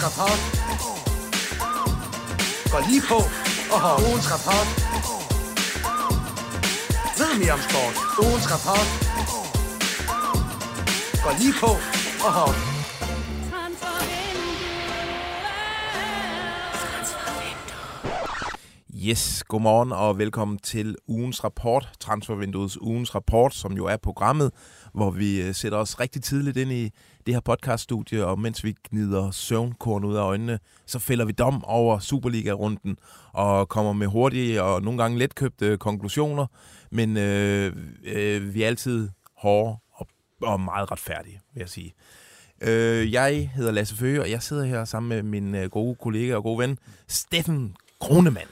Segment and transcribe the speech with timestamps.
[0.00, 0.40] Ugens rapport
[2.72, 3.18] går lige på
[3.74, 4.68] og har ugens rapport.
[7.18, 7.94] Ved mere om sport.
[8.24, 8.88] Ugens rapport
[11.24, 11.70] går lige på
[12.26, 12.48] og har
[19.08, 24.52] Yes, godmorgen og velkommen til ugens rapport, Transfervinduets ugens rapport, som jo er programmet,
[24.94, 26.90] hvor vi øh, sætter os rigtig tidligt ind i
[27.26, 31.64] det her podcaststudie, og mens vi gnider søvnkorn ud af øjnene, så fælder vi dom
[31.64, 32.96] over Superliga-runden
[33.32, 36.46] og kommer med hurtige og nogle gange letkøbte konklusioner,
[36.90, 40.06] men øh, øh, vi er altid hårde og,
[40.42, 41.94] og meget retfærdige, vil jeg sige.
[42.60, 46.34] Øh, jeg hedder Lasse Føge, og jeg sidder her sammen med min øh, gode kollega
[46.34, 48.48] og gode ven, Steffen Kronemann.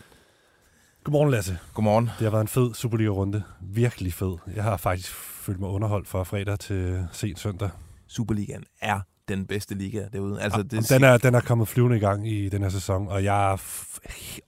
[1.04, 1.58] Godmorgen, Lasse.
[1.74, 2.04] Godmorgen.
[2.04, 3.42] Det har været en fed Superliga-runde.
[3.60, 4.36] Virkelig fed.
[4.54, 5.12] Jeg har faktisk
[5.48, 7.70] følt mig underholdt fra fredag til sent søndag.
[8.06, 10.42] Superligaen er den bedste liga derude.
[10.42, 13.24] Altså, det den, er, den er kommet flyvende i gang i den her sæson, og
[13.24, 13.56] jeg er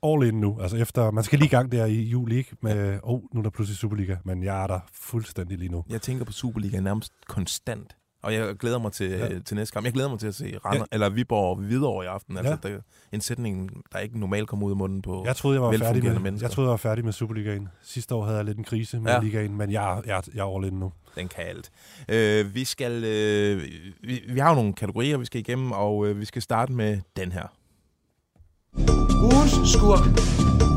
[0.03, 0.61] all in nu.
[0.61, 2.57] Altså efter, man skal lige i gang der i juli, ikke?
[2.61, 5.85] Med, oh, nu er der pludselig Superliga, men jeg er der fuldstændig lige nu.
[5.89, 7.97] Jeg tænker på Superligaen nærmest konstant.
[8.23, 9.39] Og jeg glæder mig til, ja.
[9.39, 9.85] til næste kamp.
[9.85, 10.85] Jeg glæder mig til at se Rander, ja.
[10.93, 12.37] eller Viborg videre i aften.
[12.37, 12.69] Altså, ja.
[12.69, 12.81] der,
[13.13, 16.05] en sætning, der ikke normalt kommer ud af munden på jeg troede, jeg var færdig
[16.05, 16.49] med, mennesker.
[16.49, 17.69] Jeg troede, jeg var færdig med Superligaen.
[17.83, 19.21] Sidste år havde jeg lidt en krise med ja.
[19.21, 20.93] ligaen, men jeg, jeg, jeg er all in nu.
[21.15, 21.71] Den kan alt.
[22.09, 23.63] Øh, vi, skal, øh,
[24.03, 27.01] vi, vi har jo nogle kategorier, vi skal igennem, og øh, vi skal starte med
[27.17, 27.47] den her.
[29.23, 30.70] Ugens skurk.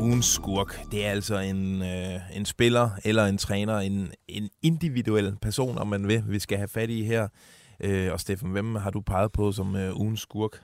[0.00, 5.36] Ugens skurk, det er altså en, øh, en spiller eller en træner, en, en individuel
[5.42, 7.28] person, om man vil, vi skal have fat i her.
[7.80, 10.62] Øh, og Steffen, hvem har du peget på som øh, ugens skurk?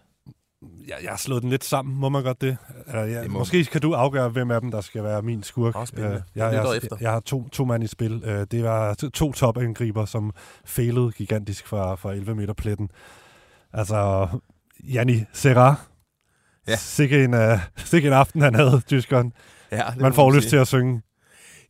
[0.88, 2.56] Jeg, jeg har slået den lidt sammen, må man godt det?
[2.86, 3.38] Uh, ja, det må...
[3.38, 5.76] Måske kan du afgøre, hvem af dem, der skal være min skurk.
[5.76, 8.14] Uh, jeg, jeg, jeg, jeg har to, to mand i spil.
[8.24, 10.32] Uh, det var to, to topangriber, som
[10.64, 12.90] failede gigantisk fra, fra 11 meter pletten.
[13.72, 14.28] Altså,
[14.84, 15.76] Janni Serra.
[16.68, 16.76] Ja.
[16.76, 17.58] Sikke en, uh,
[17.92, 19.32] sikke en aften, han havde, tyskeren.
[19.72, 21.02] Ja, man får lyst til at synge.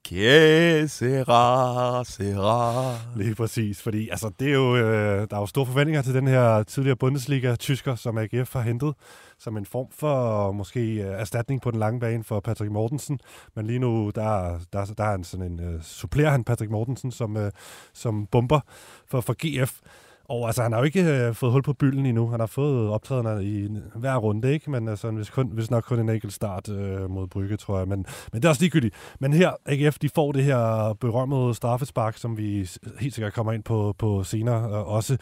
[0.08, 2.94] Que sera, sera.
[3.16, 6.26] Lige præcis, fordi altså, det er jo, øh, der er jo store forventninger til den
[6.26, 8.94] her tidligere Bundesliga-tysker, som AGF har hentet,
[9.38, 13.18] som en form for måske øh, erstatning på den lange bane for Patrick Mortensen.
[13.56, 17.12] Men lige nu, der, der, der er han sådan en, øh, supplerer han Patrick Mortensen
[17.12, 17.52] som, øh,
[17.94, 18.60] som bomber
[19.06, 19.80] for, for GF.
[20.28, 22.30] Og altså, han har jo ikke øh, fået hul på bylden endnu.
[22.30, 24.70] Han har fået optrædener i hver runde, ikke?
[24.70, 27.88] Men altså, hvis, kun, hvis nok kun en enkelt start øh, mod Brygge, tror jeg.
[27.88, 28.94] Men, men det er også ligegyldigt.
[29.20, 32.68] Men her, AGF, de får det her berømmede straffespark, som vi
[33.00, 34.64] helt sikkert kommer ind på, på senere.
[34.64, 35.16] Øh, også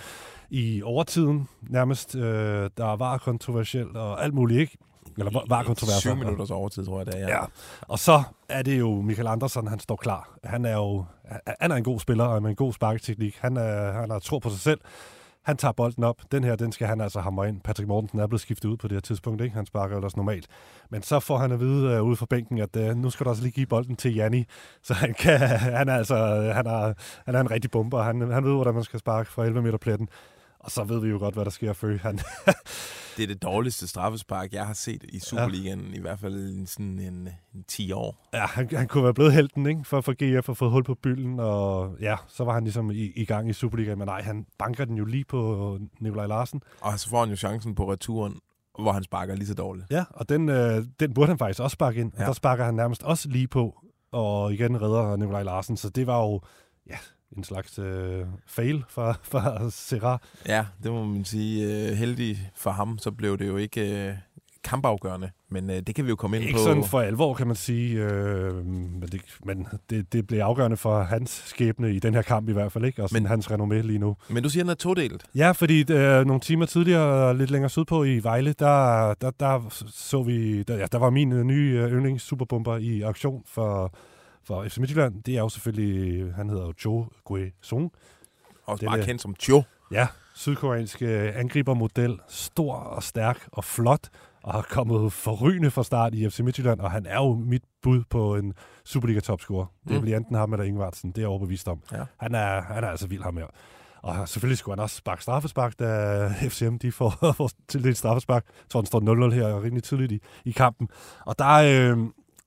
[0.50, 2.16] i overtiden nærmest.
[2.16, 4.78] Øh, der var kontroversielt og alt muligt, ikke?
[5.18, 6.02] Eller var kontroversielt.
[6.02, 7.18] 7 minutters overtid, tror jeg, det er.
[7.18, 7.28] Ja.
[7.28, 7.44] ja.
[7.80, 10.38] Og så er det jo Michael Andersen, han står klar.
[10.44, 11.04] Han er jo
[11.60, 13.38] han er en god spiller og med en god sparketeknik.
[13.40, 14.80] Han, er, han har tro på sig selv.
[15.42, 16.22] Han tager bolden op.
[16.32, 17.60] Den her, den skal han altså hamre ind.
[17.60, 19.54] Patrick Mortensen er blevet skiftet ud på det her tidspunkt, ikke?
[19.54, 20.46] Han sparker også normalt.
[20.90, 23.30] Men så får han at vide uh, ude fra bænken, at uh, nu skal du
[23.30, 24.44] også lige give bolden til Janni.
[24.82, 25.40] Så han, kan,
[25.78, 26.16] han er altså
[26.54, 26.94] han er,
[27.26, 28.02] han er en rigtig bomber.
[28.02, 30.08] Han, han ved, hvordan man skal sparke fra 11 meter pletten.
[30.64, 32.18] Og så ved vi jo godt, hvad der sker for han.
[33.16, 35.96] det er det dårligste straffespark, jeg har set i Superligaen, ja.
[35.96, 38.28] i hvert fald i sådan en, en 10 år.
[38.34, 39.84] Ja, han, han kunne være blevet helten ikke?
[39.84, 43.12] For, for GF og fået hul på bylden, og ja, så var han ligesom i,
[43.16, 46.62] i gang i Superligaen, men nej, han banker den jo lige på Nikolaj Larsen.
[46.80, 48.40] Og så får han jo chancen på returen,
[48.78, 49.86] hvor han sparker lige så dårligt.
[49.90, 52.20] Ja, og den, øh, den burde han faktisk også sparke ind, ja.
[52.20, 53.80] og der sparker han nærmest også lige på,
[54.12, 56.40] og igen redder Nikolaj Larsen, så det var jo,
[56.90, 56.96] ja,
[57.36, 60.18] en slags øh, fail for, for Serra.
[60.48, 61.88] Ja, det må man sige.
[61.88, 64.14] Øh, heldig for ham, så blev det jo ikke øh,
[64.64, 66.58] kampafgørende, men øh, det kan vi jo komme ind ikke på.
[66.58, 70.76] Ikke sådan for alvor, kan man sige, øh, men, det, men det, det blev afgørende
[70.76, 73.02] for hans skæbne i den her kamp i hvert fald, ikke?
[73.02, 74.16] og men, hans renommé lige nu.
[74.28, 75.24] Men du siger, den er todelt?
[75.34, 80.22] Ja, fordi øh, nogle timer tidligere, lidt længere sydpå i Vejle, der, der, der så
[80.22, 83.94] vi, der, ja, der var min øh, nye øh, yndlings superbomber i aktion for
[84.46, 87.92] for FC Midtjylland, det er jo selvfølgelig, han hedder jo Jo Gue Sung.
[88.66, 89.62] Også bare kendt som Jo.
[89.92, 94.08] Ja, sydkoreanske angribermodel, stor og stærk og flot,
[94.42, 98.02] og har kommet forrygende fra start i FC Midtjylland, og han er jo mit bud
[98.10, 98.54] på en
[98.84, 99.66] Superliga-topscorer.
[99.84, 99.92] Mm.
[99.92, 101.82] Det bliver enten ham eller Ingvartsen, det er jeg overbevist om.
[101.92, 102.04] Ja.
[102.20, 103.46] Han, er, han er altså vild ham her.
[104.02, 108.44] Og selvfølgelig skulle han også sparke straffespark, da FCM de får, får tildelt straffespark.
[108.46, 110.88] Jeg tror, den står 0-0 her rimelig tidligt i, i kampen.
[111.26, 111.98] Og der, øh,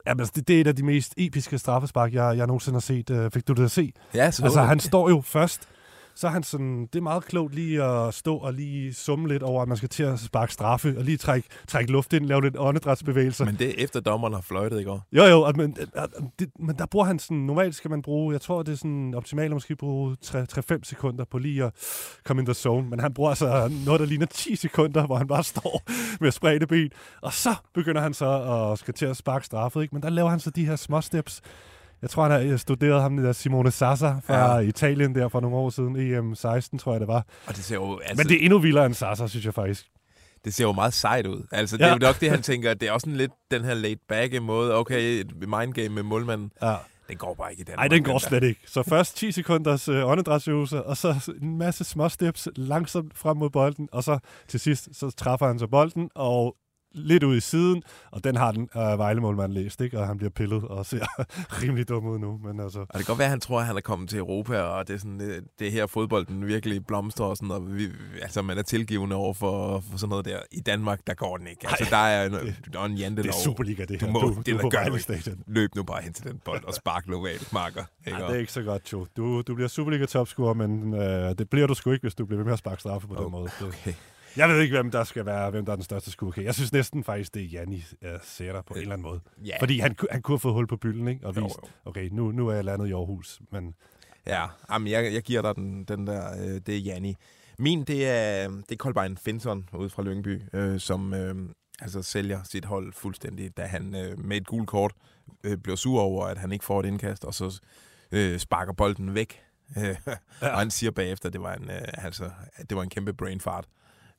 [0.07, 2.81] Jamen, altså, det, det er et af de mest episke straffespark, jeg, jeg nogensinde har
[2.81, 3.09] set.
[3.09, 3.93] Øh, fik du det at se?
[4.13, 5.67] Ja, så Altså, han står jo først
[6.17, 9.43] så er han sådan, det er meget klogt lige at stå og lige summe lidt
[9.43, 12.41] over, at man skal til at sparke straffe, og lige trække, trække luft ind, lave
[12.41, 13.45] lidt åndedrætsbevægelser.
[13.45, 15.07] Men det er efter dommeren har fløjtet i går.
[15.11, 16.09] Jo, jo, at, men, at,
[16.39, 19.13] det, men der bruger han sådan, normalt skal man bruge, jeg tror, det er sådan
[19.13, 21.73] optimalt at måske bruge 3-5 sekunder på lige at
[22.25, 25.27] komme in the zone, men han bruger altså noget, der ligner 10 sekunder, hvor han
[25.27, 25.83] bare står
[26.21, 26.89] med spredte ben,
[27.21, 28.29] og så begynder han så
[28.71, 29.95] at skal til at sparke straffet, ikke?
[29.95, 31.41] men der laver han så de her små steps,
[32.01, 34.59] jeg tror, han har studeret ham, der Simone Sassa fra ja.
[34.59, 37.25] Italien der for nogle år siden, EM16, tror jeg det var.
[37.47, 39.85] Og det ser jo, altså, Men det er endnu vildere end Sassa, synes jeg faktisk.
[40.45, 41.47] Det ser jo meget sejt ud.
[41.51, 41.87] Altså, det ja.
[41.87, 42.73] er jo nok det, han tænker.
[42.73, 44.75] Det er også en lidt den her laid-back måde.
[44.75, 46.51] Okay, mindgame med målmanden.
[46.61, 46.75] Ja.
[47.07, 47.91] Den går bare ikke i Danmark.
[47.91, 48.61] Nej, den går slet ikke.
[48.65, 53.49] Så først 10 sekunders øh, åndedrætsøvelse, og så en masse små steps langsomt frem mod
[53.49, 56.55] bolden, og så til sidst, så træffer han så bolden, og
[56.97, 59.99] lidt ud i siden, og den har den øh, Vejlemålmand læst, ikke?
[59.99, 61.05] og han bliver pillet og ser
[61.61, 62.39] rimelig dum ud nu.
[62.43, 62.79] Men altså...
[62.79, 64.87] Og det kan godt være, at han tror, at han er kommet til Europa, og
[64.87, 67.87] det er, sådan, det, det her fodbolden virkelig blomstrer, og, sådan, og vi,
[68.21, 70.39] altså, man er tilgivende over for, for sådan noget der.
[70.51, 71.67] I Danmark, der går den ikke.
[71.67, 73.31] Altså, der er en, det, der er en jantelov.
[73.31, 74.07] Det er Superliga, det her.
[74.07, 76.73] Du må, du, det, du der gør Løb nu bare hen til den bold og
[76.73, 77.83] spark globalt marker.
[78.07, 78.19] Ikke?
[78.19, 79.07] Ja, det er ikke så godt, jo.
[79.17, 82.45] Du, du bliver Superliga-topscorer, men øh, det bliver du sgu ikke, hvis du bliver ved
[82.45, 83.23] med at sparke straffe på okay.
[83.23, 83.49] den måde.
[83.85, 83.95] Det.
[84.37, 86.43] Jeg ved ikke, hvem der skal være, hvem der er den største skurke.
[86.43, 87.83] Jeg synes næsten faktisk, det er Janni
[88.23, 89.19] ser der på en eller anden måde.
[89.47, 89.59] Yeah.
[89.59, 91.27] Fordi han, han kunne have fået hul på bylden, ikke?
[91.27, 91.69] Og vist, jo, jo.
[91.85, 93.41] okay, nu, nu er jeg landet i Aarhus.
[93.51, 93.75] Men...
[94.27, 97.15] Ja, jamen, jeg, jeg giver dig den, den der, øh, det er Janni.
[97.59, 101.35] Min, det er, det er Kolbein Finson ude fra Lyngby, øh, som øh,
[101.81, 104.93] altså sælger sit hold fuldstændig, da han øh, med et gult kort
[105.43, 107.61] øh, bliver sur over, at han ikke får et indkast, og så
[108.11, 109.41] øh, sparker bolden væk.
[109.75, 109.95] ja.
[110.41, 112.29] Og han siger bagefter, at det var en, øh, altså,
[112.69, 113.65] det var en kæmpe brain fart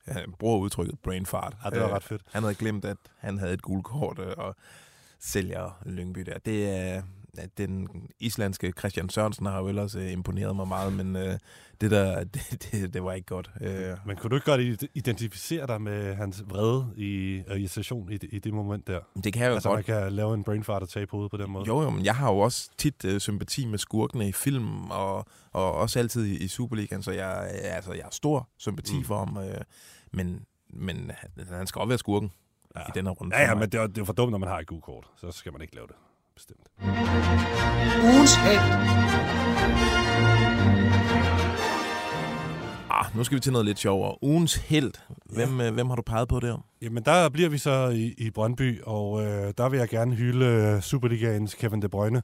[0.07, 1.57] han bruger udtrykket brain fart.
[1.65, 2.21] Ja, det var ret fedt.
[2.21, 4.55] Øh, han havde glemt, at han havde et gult kort øh, og
[5.19, 6.37] sælger Lyngby der.
[6.37, 7.01] Det er
[7.57, 7.87] den
[8.19, 11.37] islandske Christian Sørensen har jo ellers øh, imponeret mig meget, men øh,
[11.81, 13.51] det der, det, det, det var ikke godt.
[13.61, 13.97] Øh.
[14.05, 18.53] Men kunne du ikke godt identificere dig med hans vrede i irritation i, i det
[18.53, 18.99] moment der?
[19.23, 19.87] Det kan jeg jo altså, godt.
[19.87, 21.63] man kan lave en brain fart og tage på hovedet på den måde.
[21.67, 25.25] Jo, jo, men jeg har jo også tit øh, sympati med skurkene i film, og,
[25.51, 29.03] og også altid i, i Superligaen, så jeg, altså, jeg har stor sympati mm.
[29.03, 29.37] for ham.
[29.37, 29.61] Øh,
[30.11, 31.11] men, men
[31.51, 32.31] han skal også være skurken
[32.75, 32.81] ja.
[32.81, 33.35] i den her runde.
[33.35, 35.07] Ja, ja, men det er, det er for dumt, når man har et gult kort.
[35.17, 35.95] Så skal man ikke lave det.
[36.39, 36.67] Bestemt.
[38.03, 38.33] Ugens.
[42.89, 44.23] Ah, nu skal vi til noget lidt sjovere.
[44.23, 44.91] Ugens held.
[45.25, 45.67] Hvem, ja.
[45.67, 46.65] øh, hvem har du peget på der?
[46.81, 50.45] Jamen, der bliver vi så i, i Brøndby, og øh, der vil jeg gerne hylde
[50.45, 52.21] øh, Superligaens Kevin De Bruyne.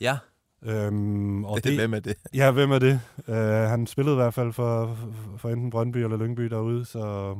[0.00, 0.18] Ja.
[0.64, 2.16] Øhm, og det, det, hvem er det?
[2.34, 3.00] Ja, hvem er det?
[3.28, 3.34] Uh,
[3.70, 4.98] han spillede i hvert fald for,
[5.36, 7.34] for enten Brøndby eller Lyngby derude, så...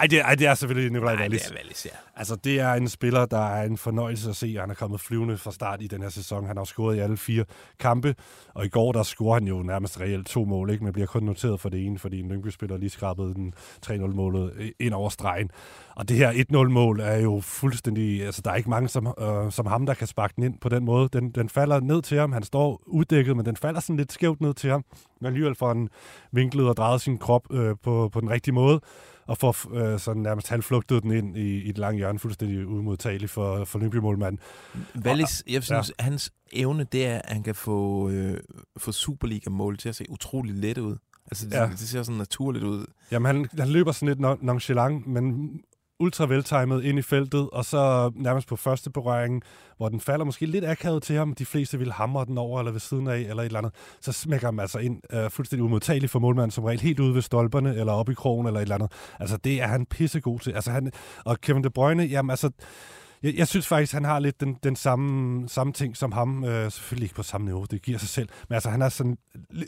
[0.00, 1.42] Ej, det, ej, det er selvfølgelig Nikolaj Wallis.
[1.42, 1.90] det er Wallis, ja.
[2.16, 4.56] Altså, det er en spiller, der er en fornøjelse at se.
[4.60, 6.46] Han er kommet flyvende fra start i den her sæson.
[6.46, 7.44] Han har scoret i alle fire
[7.78, 8.14] kampe,
[8.54, 10.84] og i går der scorer han jo nærmest reelt to mål, ikke?
[10.84, 13.54] men bliver kun noteret for det ene, fordi en Lyngby-spiller lige skrabede den
[13.86, 15.50] 3-0-målet ind over stregen.
[15.96, 18.24] Og det her 1-0-mål er jo fuldstændig...
[18.26, 20.68] Altså, der er ikke mange som, øh, som ham, der kan sparke den ind på
[20.68, 21.08] den måde.
[21.12, 22.32] Den, den falder ned til ham.
[22.32, 24.84] Han står uddækket, men den falder sådan lidt skævt ned til ham.
[25.20, 25.88] Men alligevel får han
[26.32, 28.80] vinklet og drejet sin krop øh, på, på den rigtige måde
[29.30, 33.30] og får øh, sådan nærmest halvflugtet den ind i, i et langt hjørne, fuldstændig umodtagelig
[33.30, 34.40] for, for Lyngby-målmanden.
[35.04, 36.04] Wallis, jeg synes, ja.
[36.04, 38.40] hans evne, det er, at han kan få, øh,
[38.76, 40.96] få Superliga-mål til at se utrolig let ud.
[41.26, 41.66] Altså, det, ja.
[41.66, 42.86] det ser sådan naturligt ud.
[43.10, 45.50] Jamen, han, han løber sådan lidt nonchalant, men
[46.00, 49.42] ultra veltimet ind i feltet, og så nærmest på første berøring,
[49.76, 52.72] hvor den falder måske lidt akavet til ham, de fleste vil hamre den over eller
[52.72, 56.10] ved siden af, eller et eller andet, så smækker han altså ind øh, fuldstændig umodtagelig
[56.10, 58.74] for målmanden, som regel helt ude ved stolperne, eller op i krogen, eller et eller
[58.74, 58.92] andet.
[59.20, 60.50] Altså, det er han pissegod til.
[60.50, 60.92] Altså, han,
[61.24, 62.50] og Kevin De Bruyne, jamen altså,
[63.22, 66.44] jeg, jeg synes faktisk, han har lidt den, den samme, samme ting som ham.
[66.44, 68.28] Øh, selvfølgelig ikke på samme niveau, det giver sig selv.
[68.48, 69.18] Men altså, han er sådan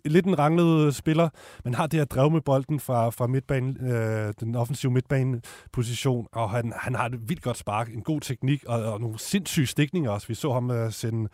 [0.05, 1.29] lidt en ranglet øh, spiller,
[1.65, 6.51] men har det her drev med bolden fra, fra midtbanen, øh, den offensive midtbaneposition, og
[6.51, 10.11] han, han har et vildt godt spark, en god teknik, og, og nogle sindssyge stikninger
[10.11, 10.29] også.
[10.29, 11.29] Vi så ham øh, sende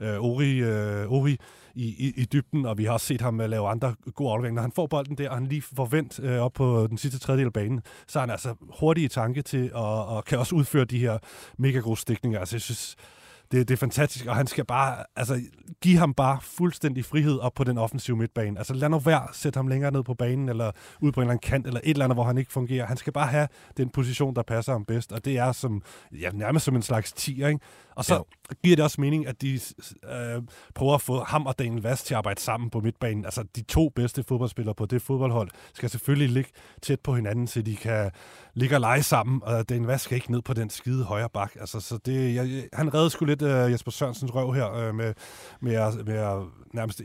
[0.00, 1.36] øh, Ori, øh, Ori
[1.74, 4.56] i, i, i dybden, og vi har også set ham øh, lave andre gode afleveringer.
[4.56, 7.18] Når han får bolden der, og han lige får vendt øh, op på den sidste
[7.18, 10.54] tredjedel af banen, så er han altså hurtig i tanke til, og, og kan også
[10.54, 11.18] udføre de her
[11.58, 12.38] mega gode stikninger.
[12.40, 12.96] Altså, jeg synes,
[13.52, 15.40] det, det er fantastisk, og han skal bare, altså,
[15.82, 18.58] give ham bare fuldstændig frihed op på den offensive midtbane.
[18.58, 21.30] Altså, lad nu være, sætte ham længere ned på banen, eller ud på en eller
[21.32, 22.86] anden kant, eller et eller andet, hvor han ikke fungerer.
[22.86, 25.82] Han skal bare have den position, der passer ham bedst, og det er som,
[26.20, 27.60] ja, nærmest som en slags tier, ikke?
[27.96, 28.54] Og så ja.
[28.62, 29.60] giver det også mening, at de
[30.04, 30.42] øh,
[30.74, 33.24] prøver at få ham og Daniel Vast til at arbejde sammen på midtbanen.
[33.24, 36.50] Altså, de to bedste fodboldspillere på det fodboldhold skal selvfølgelig ligge
[36.82, 38.10] tæt på hinanden, så de kan
[38.54, 41.52] ligge og lege sammen, og Daniel Vast skal ikke ned på den skide højre bak.
[41.60, 45.14] Altså, så det, jeg, han redde sgu lidt øh Jesper Sørensens røv her øh, med,
[45.60, 46.42] med, at, med at
[46.74, 47.00] nærmest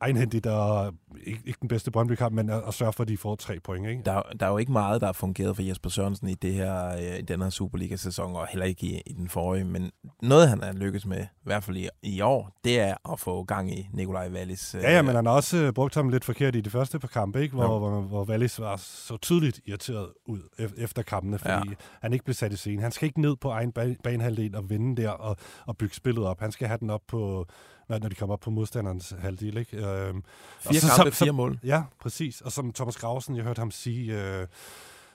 [0.00, 3.34] egenhændigt og ikke, ikke den bedste Brøndby-kamp, men at, at sørge for, at de får
[3.34, 3.86] tre point.
[3.86, 4.02] Ikke?
[4.04, 6.88] Der, der er jo ikke meget, der har fungeret for Jesper Sørensen i, det her,
[6.88, 9.64] øh, i den her Superliga-sæson, og heller ikke i, i den forrige.
[9.64, 9.90] Men
[10.22, 13.44] noget, han har lykkes med, i hvert fald i, i år, det er at få
[13.44, 14.74] gang i Nikolaj Wallis.
[14.82, 17.08] Ja, ja, men han har også øh, brugt ham lidt forkert i de første par
[17.08, 17.54] kampe, ikke?
[17.54, 17.78] Hvor, Jo.
[17.78, 21.62] hvor, hvor Wallis var så tydeligt irriteret ud ef- efter kampene, fordi Ja.
[21.68, 21.74] ja.
[22.02, 22.82] han ikke blev sat i scene.
[22.82, 25.36] Han skal ikke ned på egen ba- banehalvdel og vinde der og,
[25.66, 26.40] og bygge spillet op.
[26.40, 27.46] Han skal have den op på,
[27.88, 29.56] når, når de kommer op på modstanderens halvdel.
[29.56, 29.76] Ikke?
[29.76, 30.16] Øhm,
[30.64, 31.58] og Fire så- kampe, så- fire mål.
[31.64, 32.40] Ja, præcis.
[32.40, 34.46] Og som Thomas Grausen, jeg hørte ham sige øh,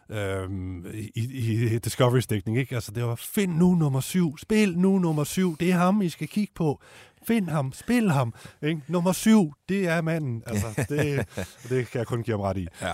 [0.10, 0.50] øh,
[1.16, 2.76] i, i Discovery's dækning, ikke?
[2.76, 6.10] Altså, det var, find nu nummer syv, spil nu nummer syv, det er ham, I
[6.10, 6.82] skal kigge på.
[7.28, 8.34] Find ham, spil ham.
[8.62, 8.82] Ikke?
[8.88, 10.44] Nummer syv, det er manden.
[10.46, 11.26] Altså, det,
[11.70, 12.68] det kan jeg kun give ham ret i.
[12.82, 12.94] Ja.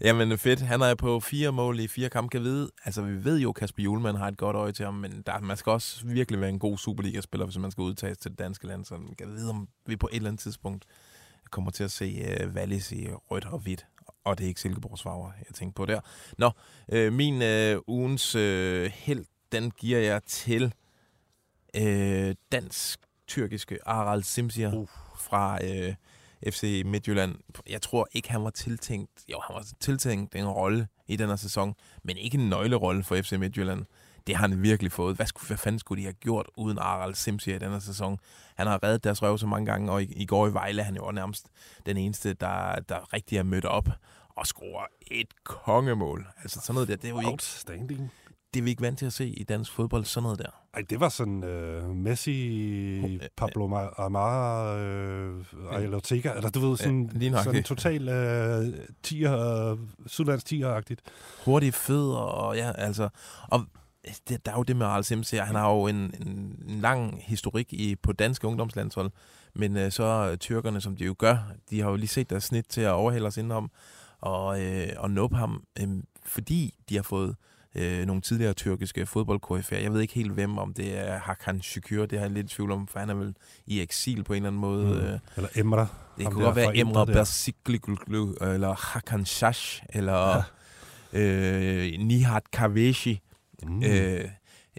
[0.00, 0.60] Jamen fedt.
[0.60, 2.28] Han er på fire mål i fire kampe.
[2.28, 2.70] Kan vide.
[2.84, 5.40] Altså, vi ved jo, at Kasper Julemand har et godt øje til ham, men der,
[5.40, 8.66] man skal også virkelig være en god Superliga-spiller, hvis man skal udtages til det danske
[8.66, 8.84] land.
[8.84, 10.84] Så man kan vide, om vi på et eller andet tidspunkt
[11.50, 13.86] kommer til at se uh, Wallis i rødt og hvidt.
[14.24, 16.00] Og det er ikke Silkeborgs farver, jeg tænker på der.
[16.38, 16.50] Nå,
[16.92, 20.74] øh, min øh, ugens øh, held, den giver jeg til
[21.76, 24.88] øh, dansk-tyrkiske Aral Simsier Uh.
[25.18, 25.94] fra øh,
[26.46, 27.34] FC Midtjylland.
[27.68, 31.36] Jeg tror ikke, han var tiltænkt, jo, han var tiltænkt en rolle i den her
[31.36, 33.84] sæson, men ikke en nøglerolle for FC Midtjylland.
[34.26, 35.16] Det har han virkelig fået.
[35.16, 38.18] Hvad, skulle, hvad fanden skulle de have gjort uden Aral Simsi i den her sæson?
[38.56, 40.96] Han har reddet deres røv så mange gange, og i, i går i Vejle han
[40.96, 41.46] jo nærmest
[41.86, 43.88] den eneste, der, der rigtig er mødt op
[44.36, 46.26] og scorer et kongemål.
[46.42, 48.12] Altså sådan noget der, det er jo ikke, Outstanding
[48.54, 50.46] det er vi ikke vant til at se i dansk fodbold, sådan noget der.
[50.74, 56.76] Ej, det var sådan uh, Messi, Pablo Ma- Amara, uh, Ariel Ortega, eller du ved,
[56.76, 57.44] sådan, nøjagtigt.
[57.44, 61.00] sådan total uh, tier, uh, Sydlands tier-agtigt.
[61.44, 63.08] hurtige fødder, og ja, altså,
[63.48, 63.64] og
[64.28, 67.22] det, der er jo det med Arles MC, han har jo en, en, en lang
[67.26, 69.10] historik i, på danske ungdomslandshold,
[69.54, 71.36] men øh, så øh, tyrkerne, som de jo gør,
[71.70, 73.70] de har jo lige set deres snit til at overhælde os indenom,
[74.20, 75.88] og, øh, og nuppe ham, øh,
[76.26, 77.36] fordi de har fået
[77.74, 82.06] øh, nogle tidligere tyrkiske fodbold Jeg ved ikke helt hvem, om det er Hakan Şükür,
[82.06, 83.34] det har jeg lidt tvivl om, for han er vel
[83.66, 84.84] i eksil på en eller anden måde.
[84.84, 84.92] Mm.
[84.92, 85.86] Øh, Eller Emra.
[86.18, 87.06] det kunne godt være Emre.
[87.06, 90.44] Bersikliglu, eller Hakan Shash, eller
[91.12, 91.20] ja.
[91.20, 93.20] øh, Nihat Kaveshi.
[93.62, 93.82] Mm.
[93.84, 94.28] Øh,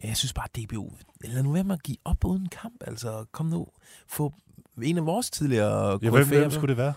[0.04, 2.84] jeg synes bare, DBU, lad nu være med at give op uden kamp.
[2.88, 3.68] Altså, kom nu,
[4.08, 4.34] få
[4.84, 6.94] en af vores tidligere ja, hvem, hvem skulle det være?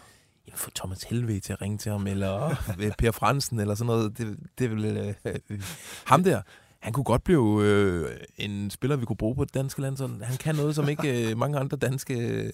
[0.49, 2.49] Jamen, få Thomas Helve til at ringe til ham, eller
[2.81, 4.19] øh, Per Fransen, eller sådan noget.
[4.19, 5.61] Det, det vil, øh,
[6.05, 6.43] ham der,
[6.79, 9.97] han kunne godt blive øh, en spiller, vi kunne bruge på det danske land.
[9.97, 12.53] Så han kan noget, som ikke øh, mange andre danske,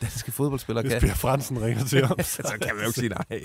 [0.00, 1.08] danske fodboldspillere Hvis kan.
[1.08, 2.22] Per Fransen ringer til ham.
[2.22, 3.44] så kan man jo ikke sige nej.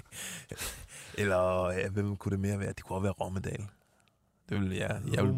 [1.17, 2.69] Eller ja, hvem kunne det mere være?
[2.73, 3.65] Det kunne også være Rommedal.
[4.49, 5.35] Det vil jeg, jeg vil,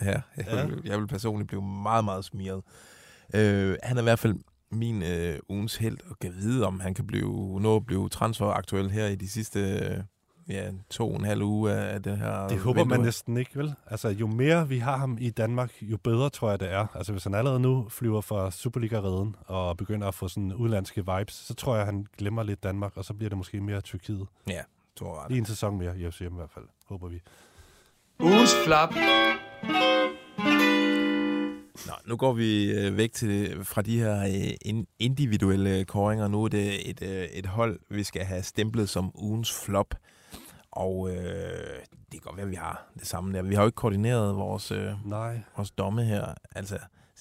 [0.00, 0.64] ja, jeg, Ja.
[0.66, 2.62] vil, jeg vil personligt blive meget, meget smiret.
[3.34, 4.34] Øh, han er i hvert fald
[4.72, 8.90] min øh, ugens held, og kan vide, om han kan blive, nå at blive transferaktuel
[8.90, 9.98] her i de sidste øh,
[10.48, 13.04] ja, to og en halv uge af af det her Det håber man vindue.
[13.04, 13.74] næsten ikke, vel?
[13.86, 16.86] Altså, jo mere vi har ham i Danmark, jo bedre tror jeg, det er.
[16.94, 21.34] Altså, hvis han allerede nu flyver fra Superliga-reden og begynder at få sådan udlandske vibes,
[21.34, 24.26] så tror jeg, han glemmer lidt Danmark, og så bliver det måske mere Tyrkiet.
[24.96, 25.26] Tror jeg.
[25.28, 27.20] Lige en sæson mere i FCM i hvert fald, håber vi.
[28.20, 28.94] Ugens flop.
[31.86, 36.28] Nå, nu går vi øh, væk til fra de her øh, in- individuelle kåringer.
[36.28, 39.94] Nu er det et, øh, et hold, vi skal have stemplet som ugens flop.
[40.70, 43.42] Og øh, det kan godt være, at vi har det samme der.
[43.42, 45.40] Vi har jo ikke koordineret vores, øh, Nej.
[45.56, 46.34] vores domme her.
[46.54, 46.78] Altså,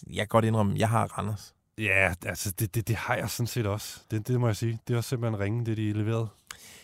[0.07, 1.53] jeg kan godt indrømme, jeg har Randers.
[1.77, 3.99] Ja, altså, det, det, det har jeg sådan set også.
[4.11, 4.79] Det, det må jeg sige.
[4.87, 6.27] Det var simpelthen ringe, det de leverede.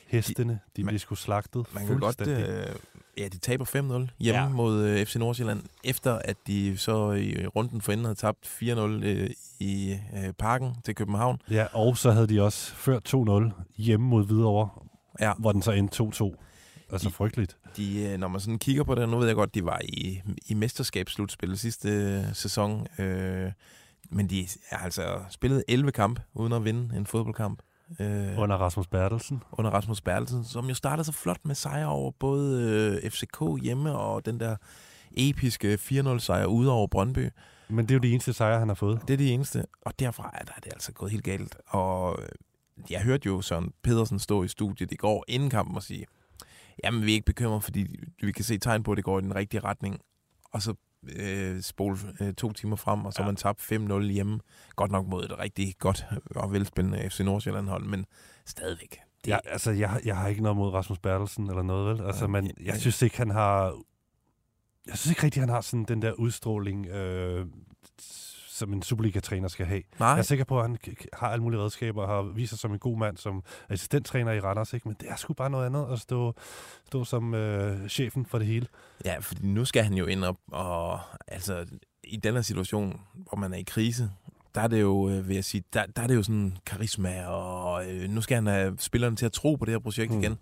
[0.08, 2.28] Hestene, de, de man- blev sgu slagtet Man kan godt...
[2.28, 2.66] Øh,
[3.18, 3.72] ja, de taber 5-0
[4.20, 4.50] hjemme ja.
[4.50, 8.80] Mod øh, FC Nordsjælland, efter at de så i runden for enden havde tabt 4-0
[8.80, 11.42] øh, i øh, parken til København.
[11.52, 14.70] Ja, og så havde de også ført 2-0 hjemme mod Hvidovre,
[15.20, 16.36] Ja, hvor den så endte 2-2.
[16.92, 17.58] Altså De- frygteligt.
[17.78, 20.22] de, øh, når man sådan kigger på det, nu ved jeg godt, de var i,
[20.48, 23.52] i mesterskabsslutspillet sidste øh, sæson, øh,
[24.10, 27.60] men de har altså spillet 11 kampe uden at vinde en fodboldkamp.
[28.00, 29.44] Øh, Under Rasmus Bertelsen.
[29.52, 32.62] under Rasmus Bertelsen, som jo startede så flot med sejre over både
[33.04, 34.56] øh, FCK hjemme og den der
[35.12, 37.30] episke 4-0 sejr ude over Brøndby.
[37.70, 39.02] Men det er jo de eneste sejre, han har fået.
[39.08, 39.66] Det er det eneste.
[39.82, 41.56] Og derfra er der er det altså gået helt galt.
[41.68, 42.30] Og øh,
[42.90, 46.06] jeg hørte jo Søren Pedersen stå i studiet i går inden kampen og sige,
[46.84, 47.88] jamen vi er ikke bekymret, fordi
[48.22, 50.00] vi kan se tegn på, at det går i den rigtige retning.
[50.54, 50.74] Og så
[51.16, 53.26] øh, spole øh, to timer frem, og så ja.
[53.26, 54.40] Man tabt 5-0 hjemme.
[54.76, 58.06] Godt nok mod et rigtig godt og velspillende FC Nordsjælland-hold, men
[58.46, 58.98] stadigvæk.
[59.26, 62.06] Det, Ja, altså, jeg, jeg har ikke noget mod Rasmus Bertelsen eller noget, vel?
[62.06, 62.66] Altså, men ja.
[62.66, 63.64] jeg synes ikke, han har...
[64.88, 67.46] Jeg synes ikke rigtig, han har sådan den der udstråling, øh,
[68.58, 69.84] som en Superliga-træner skal have.
[70.00, 70.10] Nej.
[70.10, 70.78] Jeg er sikker på, at han
[71.14, 74.40] har alle mulige redskaber og har vist sig som en god mand, som assistenttræner i
[74.40, 74.88] Randers, ikke?
[74.88, 76.34] men det er sgu bare noget andet at stå,
[76.86, 78.68] stå som øh, chefen for det hele.
[79.06, 81.66] Ja, fordi nu skal han jo ind op, og altså,
[82.04, 84.12] i den her situation, hvor man er i krise,
[84.56, 87.26] der er det jo, øh, vil jeg sige, der, der er det jo sådan karisma,
[87.26, 90.20] og øh, nu skal han have spillerne til at tro på det her projekt mm.
[90.20, 90.38] igen.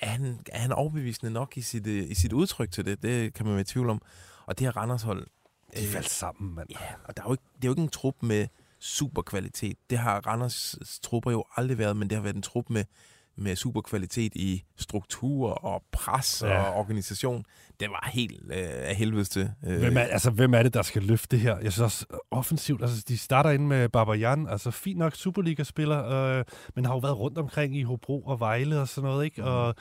[0.00, 3.02] Er han, er han overbevisende nok i sit, øh, i sit udtryk til det?
[3.02, 4.02] Det kan man være i tvivl om.
[4.46, 5.26] Og det her Randers-hold...
[5.74, 6.68] De øh, faldt sammen, mand.
[6.70, 8.46] Ja, og der er jo ikke, det er jo ikke en trup med
[8.78, 9.76] super kvalitet.
[9.90, 12.84] Det har Randers trupper jo aldrig været, men det har været en trup med,
[13.36, 16.62] med super kvalitet i struktur og pres ja.
[16.62, 17.44] og organisation
[17.80, 19.50] det var helt øh, af helvedes til.
[19.66, 19.78] Øh.
[19.78, 21.58] Hvem, er, altså, hvem er det, der skal løfte det her?
[21.62, 26.44] Jeg synes også, offensivt, altså, de starter ind med Barbajan, altså fint nok Superliga-spiller, øh,
[26.74, 29.42] men har jo været rundt omkring i Hobro og Vejle og sådan noget, ikke?
[29.42, 29.48] Mm.
[29.48, 29.74] Og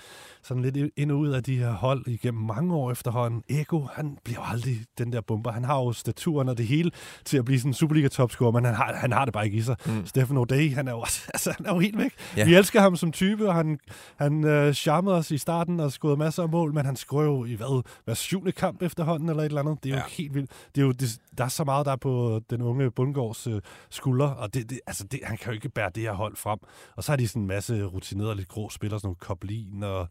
[0.44, 3.44] sådan lidt ind og ud af de her hold igennem mange år efterhånden.
[3.50, 5.52] Ego, han bliver jo aldrig den der bomber.
[5.52, 6.92] Han har jo staturen og det hele
[7.26, 9.62] til at blive sådan en Superliga-topscorer, men han har, han har det bare ikke i
[9.62, 9.76] sig.
[9.86, 10.06] Mm.
[10.06, 12.14] Stefan O'Day, han er jo, også, altså, han er jo helt væk.
[12.38, 12.48] Yeah.
[12.48, 13.80] Vi elsker ham som type, og han,
[14.16, 17.56] han øh, charmede os i starten og skåede masser af mål, men han skrøv i
[17.56, 19.84] hvad, hver syvende kamp efterhånden, eller et eller andet.
[19.84, 20.02] Det er ja.
[20.02, 20.52] jo helt vildt.
[20.76, 23.62] Det er jo, det, der er så meget, der er på den unge Bundgaards øh,
[23.90, 26.60] skuldre, og det, det, altså det, han kan jo ikke bære det her hold frem.
[26.96, 30.08] Og så har de sådan en masse rutinerede, lidt grå spillere, sådan nogle Koblin og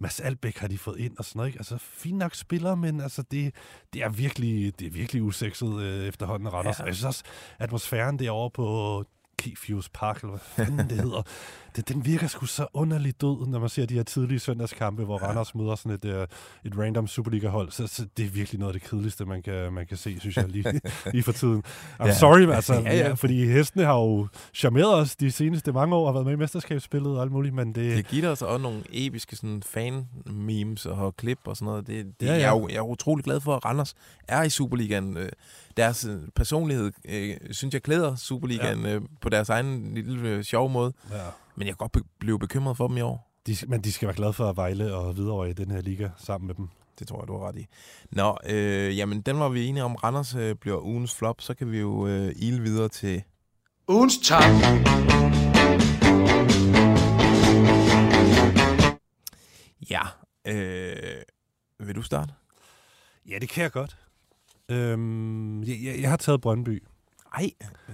[0.00, 1.48] Mads Albæk har de fået ind og sådan noget.
[1.48, 1.58] Ikke?
[1.58, 3.54] Altså, fint nok spillere, men altså, det,
[3.92, 6.78] det, er virkelig, det er virkelig usekset øh, efterhånden, Randers.
[6.78, 6.84] Ja.
[6.84, 7.24] Jeg synes også,
[7.58, 9.04] atmosfæren derovre på
[9.38, 11.22] Kefius Park, eller hvad fanden det hedder,
[11.76, 15.18] det, den virker sgu så underligt død, når man ser de her tidlige søndagskampe, hvor
[15.22, 15.28] ja.
[15.28, 16.22] Randers møder sådan et, uh,
[16.64, 17.70] et random Superliga-hold.
[17.70, 20.36] Så, så det er virkelig noget af det kedeligste, man kan, man kan se, synes
[20.36, 20.80] jeg, lige,
[21.12, 21.62] lige for tiden.
[22.00, 22.14] I'm ja.
[22.14, 23.12] sorry, altså, ja, ja.
[23.12, 27.16] fordi hestene har jo charmeret os de seneste mange år, har været med i mesterskabsspillet
[27.16, 27.96] og alt muligt, men det...
[27.96, 31.86] Det giver os også nogle episke sådan, fan-memes og klip og sådan noget.
[31.86, 32.38] Det, det, ja, ja.
[32.38, 33.94] Jeg, er jo, jeg er utrolig glad for, at Randers
[34.28, 35.16] er i Superligaen.
[35.16, 35.28] Øh,
[35.78, 38.94] deres øh, personlighed, øh, synes jeg, klæder Superligaen ja.
[38.94, 40.92] øh, på deres egen lille øh, sjove måde.
[41.10, 41.16] Ja.
[41.56, 43.24] Men jeg kan godt be- blive bekymret for dem i år.
[43.46, 46.08] De, men de skal være glade for at Vejle og videre i den her liga
[46.18, 46.68] sammen med dem.
[46.98, 47.66] Det tror jeg, du har ret i.
[48.10, 49.94] Nå, øh, jamen den var vi enige om.
[49.94, 51.40] Randers øh, bliver ugens flop.
[51.40, 53.22] Så kan vi jo øh, ile videre til...
[53.88, 54.42] Ugens top.
[59.90, 60.00] Ja.
[60.46, 61.22] Øh,
[61.86, 62.32] vil du starte?
[63.28, 63.96] Ja, det kan jeg godt.
[64.70, 66.82] Øhm, jeg, jeg, jeg har taget Brøndby.
[67.36, 67.50] Nej,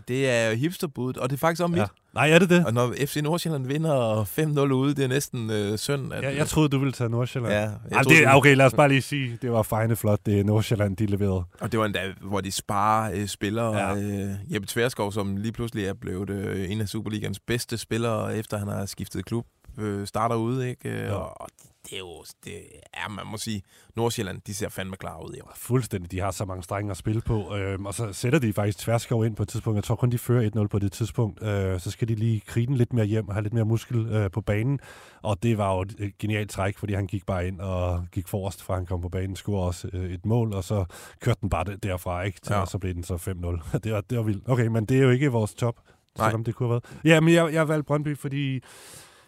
[0.09, 1.81] det er hipsterbuddet, og det er faktisk om ja.
[1.81, 1.91] mit.
[2.15, 2.67] Nej, er det det?
[2.67, 6.13] Og når FC Nordsjælland vinder 5-0 ude, det er næsten øh, synd.
[6.13, 7.55] At, ja, jeg troede, du ville tage Nordsjælland.
[7.55, 10.47] Ja, Ej, troede, det, okay, lad os bare lige sige, det var fejne flot, det
[10.47, 11.45] Nordsjælland, de leverede.
[11.61, 13.77] Og det var endda, hvor de sparer øh, spillere.
[13.77, 13.97] Ja.
[13.97, 18.59] Øh, Jeppe Tverskov, som lige pludselig er blevet øh, en af Superligans bedste spillere, efter
[18.59, 19.47] han har skiftet klub,
[19.79, 20.89] øh, starter ude, ikke?
[20.89, 21.13] Ja.
[21.13, 21.49] Og
[21.91, 22.55] det er jo, det
[22.93, 23.63] er, man må sige,
[23.97, 25.53] Nordsjælland, de ser fandme klar ud i år.
[25.57, 28.79] Fuldstændig, de har så mange strenge at spille på, øh, og så sætter de faktisk
[28.79, 29.77] tværskov ind på et tidspunkt.
[29.77, 31.43] Jeg tror kun, de fører 1-0 på det tidspunkt.
[31.43, 34.31] Øh, så skal de lige krige lidt mere hjem og have lidt mere muskel øh,
[34.31, 34.81] på banen,
[35.23, 38.63] og det var jo et genialt træk, fordi han gik bare ind og gik forrest,
[38.63, 40.85] fra han kom på banen, scorede også øh, et mål, og så
[41.21, 42.41] kørte den bare derfra, ikke?
[42.41, 42.61] Til, ja.
[42.61, 43.79] Og så blev den så 5-0.
[43.85, 44.49] det, var, det var vildt.
[44.49, 45.81] Okay, men det er jo ikke vores top,
[46.19, 46.29] Nej.
[46.29, 47.01] selvom det kunne have været.
[47.05, 48.61] Ja, men jeg, jeg valgte Brøndby, fordi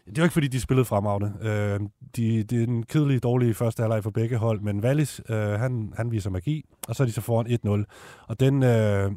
[0.06, 1.32] det var ikke, fordi de spillede fremragende.
[1.42, 1.80] Øh,
[2.16, 5.92] de, det er en kedelig, dårlig første halvleg for begge hold, men Wallis, øh, han,
[5.96, 8.26] han viser magi, og så er de så foran 1-0.
[8.28, 9.12] Og den, øh,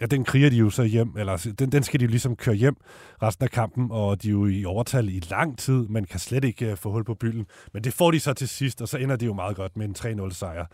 [0.00, 2.54] ja, den kriger de jo så hjem, eller den, den skal de jo ligesom køre
[2.54, 2.76] hjem
[3.22, 6.44] resten af kampen, og de er jo i overtal i lang tid, men kan slet
[6.44, 7.46] ikke uh, få hul på bylden.
[7.72, 9.86] Men det får de så til sidst, og så ender det jo meget godt med
[9.86, 10.66] en 3-0-sejr.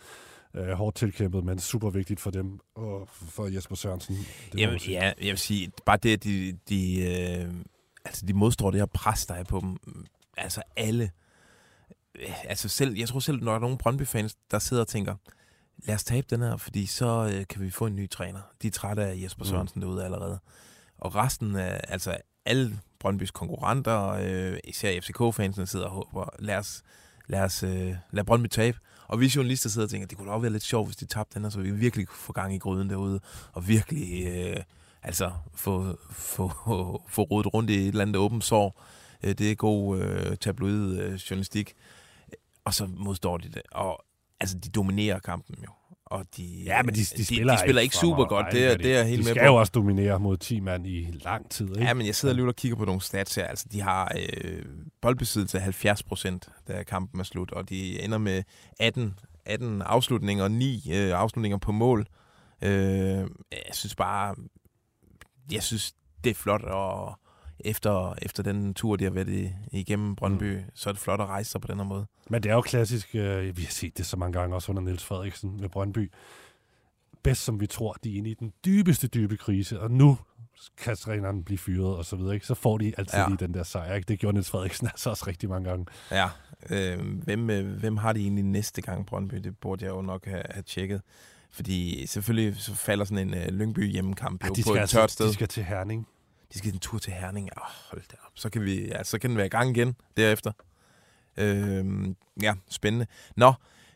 [0.58, 4.16] Uh, hårdt tilkæmpet, men super vigtigt for dem og for Jesper Sørensen.
[4.52, 7.54] Det Jamen, ja, jeg vil sige, bare det, at de, de øh
[8.04, 9.76] altså de modstår det her pres, der er på dem.
[10.36, 11.10] Altså alle.
[12.44, 15.14] Altså selv, jeg tror selv, når der er nogle Brøndby-fans, der sidder og tænker,
[15.78, 18.40] lad os tabe den her, fordi så øh, kan vi få en ny træner.
[18.62, 19.48] De er trætte af Jesper mm.
[19.48, 19.86] Sørensen mm.
[19.86, 20.38] derude allerede.
[20.98, 26.82] Og resten af, altså alle Brøndbys konkurrenter, øh, især FCK-fansene, sidder og håber, lad os,
[27.26, 28.78] lad os øh, lad Brøndby tabe.
[29.08, 31.06] Og vi journalister sidder og tænker, det kunne da også være lidt sjovt, hvis de
[31.06, 33.20] tabte den her, så vi virkelig kunne få gang i gryden derude,
[33.52, 34.56] og virkelig øh,
[35.02, 36.48] altså få, få,
[37.08, 38.82] få rodet rundt i et eller andet åbent sår.
[39.22, 41.72] Øh, det er god øh, tabloid øh, journalistik.
[42.64, 43.62] Og så modstår de det.
[43.72, 44.04] Og
[44.40, 45.70] altså, de dominerer kampen jo.
[46.06, 48.46] Og de, ja, men de, de, spiller, de, de spiller ikke super godt.
[48.52, 51.20] Det er, det er helt de med skal jo også dominere mod 10 mand i
[51.24, 51.68] lang tid.
[51.68, 51.82] Ikke?
[51.82, 53.44] Ja, men jeg sidder lige og kigger på nogle stats her.
[53.44, 54.64] Altså, de har øh,
[55.02, 57.52] boldbesiddelse af 70 procent, da kampen er slut.
[57.52, 58.42] Og de ender med
[58.80, 62.06] 18, 18 afslutninger og 9 øh, afslutninger på mål.
[62.62, 62.70] Øh,
[63.52, 64.34] jeg synes bare,
[65.52, 67.18] jeg synes, det er flot, og
[67.60, 70.62] efter, efter den tur, de har været i, igennem Brøndby, mm.
[70.74, 72.06] så er det flot at rejse sig på den her måde.
[72.30, 74.82] Men det er jo klassisk, øh, vi har set det så mange gange også under
[74.82, 76.12] Niels Frederiksen med Brøndby.
[77.22, 80.18] bedst som vi tror, de er inde i den dybeste, dybe krise, og nu
[80.76, 82.46] kan træneren blive fyret og så videre, ikke?
[82.46, 83.22] så får de altid ja.
[83.22, 83.28] Ja.
[83.28, 83.94] lige den der sejr.
[83.94, 84.08] Ikke?
[84.08, 85.86] Det gjorde Niels Frederiksen altså også rigtig mange gange.
[86.10, 86.28] Ja,
[86.70, 89.36] øh, hvem, øh, hvem har de egentlig næste gang Brøndby?
[89.36, 91.02] Det burde jeg jo nok have, have tjekket.
[91.52, 94.96] Fordi selvfølgelig så falder sådan en øh, Lyngby hjemmekamp Ja, jo på skal et altså,
[94.96, 95.26] tørt sted.
[95.28, 96.06] de skal til Herning.
[96.52, 97.48] De skal en tur til Herning.
[97.56, 98.32] Oh, hold da op.
[98.34, 100.52] Så kan, vi, ja, så kan den være i gang igen derefter.
[101.36, 101.84] Øh,
[102.42, 103.06] ja, spændende.
[103.36, 103.52] Nå,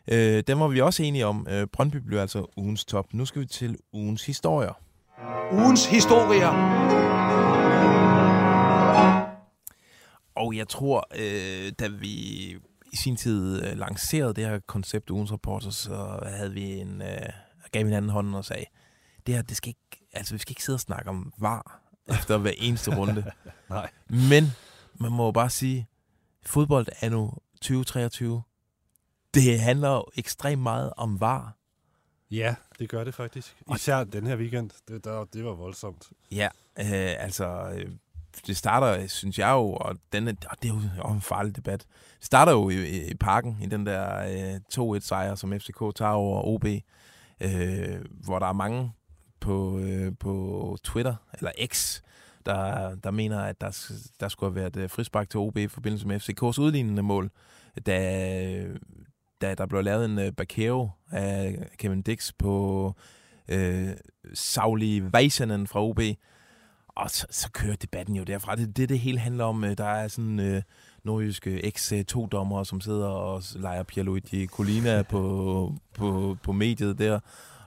[0.07, 1.47] øh, den var vi også enige om.
[1.49, 3.13] Øh, Brøndby blev altså ugens top.
[3.13, 4.73] Nu skal vi til ugens historier.
[5.51, 6.51] Ugens historier.
[10.35, 12.07] Og jeg tror, øh, da vi
[12.93, 17.29] i sin tid øh, lancerede det her koncept ugens rapporter, så havde vi en, øh,
[17.71, 18.65] gav vi hinanden hånden og sagde,
[19.27, 22.37] det her, det skal ikke, altså vi skal ikke sidde og snakke om var efter
[22.37, 23.31] hver eneste runde.
[23.69, 23.89] Nej.
[24.07, 24.43] Men
[24.93, 25.87] man må jo bare sige,
[26.45, 28.41] fodbold er nu 2023.
[29.33, 31.57] Det handler jo ekstremt meget om var.
[32.31, 33.55] Ja, det gør det faktisk.
[33.75, 34.69] Især den her weekend.
[34.87, 36.09] Det, der, det var voldsomt.
[36.31, 36.49] Ja,
[36.79, 37.91] øh, altså, øh,
[38.47, 41.85] det starter, synes jeg jo, og, den og det er jo en farlig debat.
[42.17, 44.17] Det starter jo i, i parken, i den der
[44.53, 46.65] øh, 2-1-sejr, som FCK tager over OB,
[47.41, 48.91] øh, hvor der er mange
[49.39, 52.01] på, øh, på Twitter, eller X,
[52.45, 56.07] der, der mener, at der, der skulle have været øh, frispark til OB i forbindelse
[56.07, 57.31] med FCK's udlignende mål,
[57.85, 58.65] da,
[59.41, 62.93] da der blev lavet en øh, af Kevin Dix på
[63.47, 63.89] øh,
[64.33, 65.99] Sauli Väisänen fra OB,
[66.87, 68.55] og så, så kører debatten jo derfra.
[68.55, 69.63] Det er det, det hele handler om.
[69.63, 70.61] Øh, der er sådan øh,
[71.07, 77.19] nordjyske X2-dommere, som sidder og leger Pierluigi Colina på, på, på mediet der.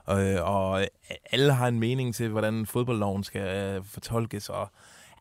[0.05, 0.23] Og,
[0.53, 0.87] og
[1.31, 4.71] alle har en mening til, hvordan fodboldloven skal øh, fortolkes, og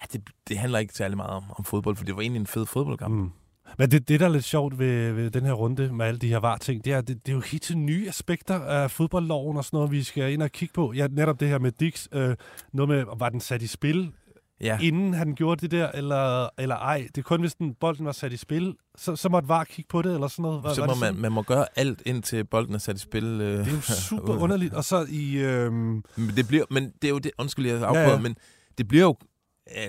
[0.01, 2.47] ja, det, det handler ikke særlig meget om, om fodbold, for det var egentlig en
[2.47, 3.15] fed fodboldkamp.
[3.15, 3.31] Mm.
[3.79, 6.29] Men det, det, der er lidt sjovt ved, ved den her runde med alle de
[6.29, 9.65] her var-ting, det er, det, det er jo helt til nye aspekter af fodboldloven og
[9.65, 10.93] sådan noget, vi skal ind og kigge på.
[10.93, 12.07] Ja, netop det her med Dix.
[12.13, 12.37] Øh,
[12.73, 14.13] noget med, var den sat i spil,
[14.61, 17.07] Ja, inden han gjorde det der, eller, eller ej?
[17.15, 19.89] Det er kun, hvis den bolden var sat i spil, så, så måtte VAR kigge
[19.89, 20.63] på det, eller sådan noget.
[20.63, 23.25] Var, så må man, man må gøre alt, indtil bolden er sat i spil.
[23.25, 24.75] Øh, Det er jo super underligt.
[24.75, 25.37] Og så i...
[25.37, 26.03] Øh, Men
[26.37, 28.37] det bliver, men det er jo det, undskyld, jeg afbryder, Ja, ja, men
[28.79, 29.17] det bliver jo,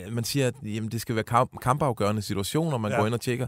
[0.07, 2.97] øh, man siger, at jamen, det skal være kamp, kampafgørende situationer, man Ja.
[2.99, 3.47] går ind og tjekker.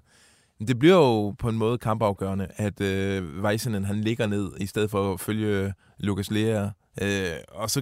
[0.59, 4.65] Men det bliver jo på en måde kampafgørende, at øh, Weissenen, han ligger ned, i
[4.65, 6.69] stedet for at følge Lukas Lea.
[7.01, 7.81] Øh, og så,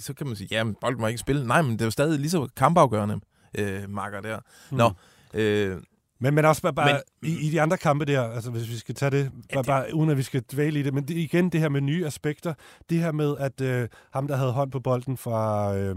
[0.00, 1.46] så kan man sige, ja, men bolden må ikke spille.
[1.46, 3.20] Nej, men det er jo stadig lige så kampafgørende,
[3.58, 4.38] øh, marker der.
[4.68, 4.78] Hmm.
[4.78, 4.90] Nå,
[5.34, 5.76] øh,
[6.22, 8.76] Men, men også bare, bare Men- i, i de andre kampe der, altså hvis vi
[8.76, 11.48] skal tage det, bare, bare uden at vi skal dvæle i det, men det, igen
[11.50, 12.54] det her med nye aspekter,
[12.90, 15.96] det her med, at øh, ham, der havde hånd på bolden fra øh,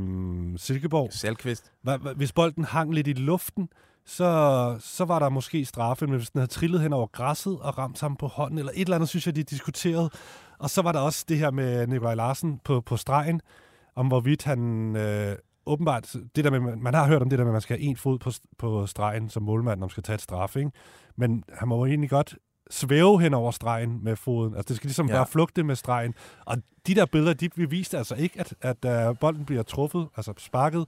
[0.58, 1.72] Silkeborg, Salkvist.
[1.82, 3.70] hva, hva, hvis bolden hang lidt i luften,
[4.06, 7.78] så, så var der måske straffe, men hvis den havde trillet hen over græsset og
[7.78, 10.10] ramt ham på hånden, eller et eller andet, synes jeg, de diskuterede.
[10.60, 13.42] Og så var der også det her med Nikolaj Larsen på, på stregen,
[13.95, 17.51] om hvorvidt han øh, åbenbart, det der med, man har hørt om det der med,
[17.51, 20.15] at man skal have en fod på, på stregen som målmand, når man skal tage
[20.15, 20.71] et straf, ikke?
[21.15, 22.36] Men han må jo egentlig godt
[22.71, 24.56] svæve hen over stregen med foden.
[24.56, 25.13] Altså det skal ligesom ja.
[25.13, 25.19] Ja.
[25.19, 26.13] bare flugte med stregen.
[26.45, 30.34] Og de der billeder, de viste altså ikke, at, at uh, bolden bliver truffet, altså
[30.38, 30.86] sparket,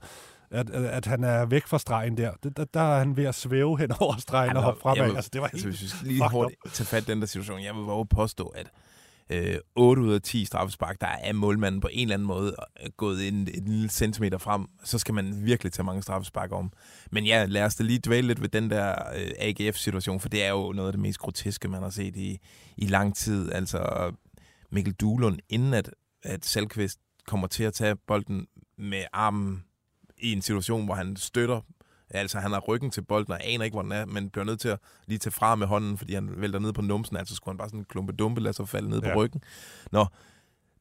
[0.50, 2.32] at, at, at han er væk fra stregen der.
[2.42, 5.16] Der, der, der er han ved at svæve hen over stregen Han og hoppe fremad.
[5.16, 5.78] altså det var Altså, helt...
[5.78, 8.70] hvis vi lige hurtigt tage fat den der situation, jeg vil at påstå, at
[9.30, 12.90] øh, 8 ud af 10 straffespark, der er målmanden på en eller anden måde øh,
[12.96, 16.72] gået en, en lille centimeter frem, så skal man virkelig tage mange straffespark om.
[17.10, 20.44] Men ja, lad os da lige dvæle lidt ved den der øh, AGF-situation, for det
[20.44, 22.38] er jo noget af det mest groteske, man har set i,
[22.76, 23.52] i lang tid.
[23.52, 24.12] Altså
[24.70, 25.90] Mikkel Duhlund, inden at,
[26.22, 28.46] at Salkvist kommer til at tage bolden
[28.78, 29.64] med armen
[30.18, 31.60] i en situation, hvor han støtter
[32.10, 34.60] Altså, han har ryggen til bolden og aner ikke, hvor den er, men bliver nødt
[34.60, 37.16] til at lige tage fra med hånden, fordi han vælter ned på numsen.
[37.16, 39.12] Altså, skulle han bare sådan en klumpe dumpe lade sig falde ned ja.
[39.14, 39.42] På ryggen.
[39.92, 40.06] Nå,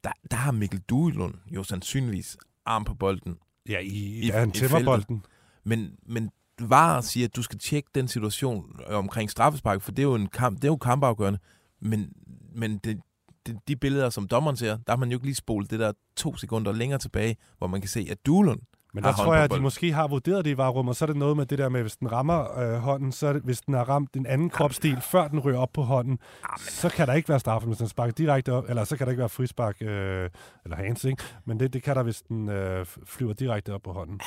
[0.03, 3.38] der, der har Mikkel Duelund jo sandsynligvis arm på bolden.
[3.69, 5.23] Ja, i, i- ja, han tæmmer bolden.
[5.63, 10.03] Men, men VAR siger, at du skal tjekke den situation omkring straffespark, for det er
[10.07, 11.39] jo en kamp, det er jo kampafgørende.
[11.81, 12.11] Men,
[12.55, 12.99] men det,
[13.45, 15.91] det, de billeder, som dommeren ser, der har man jo ikke lige spolet det der
[16.15, 18.59] to sekunder længere tilbage, hvor man kan se, at Duelund
[18.95, 21.08] Men der tror jeg, at de måske har vurderet det i varrum, og så er
[21.08, 23.73] det noget med det der med, hvis den rammer øh, hånden, så det, hvis den
[23.73, 26.19] har ramt en anden kropsdel, før den ryger op på hånden,
[26.60, 29.12] så kan der ikke være straffe, hvis den sparker direkte op, eller så kan der
[29.12, 30.29] ikke være frispark, øh,
[30.63, 31.23] eller hands, ikke?
[31.45, 34.19] Men det, det kan der, hvis den øh, flyver direkte op på hånden.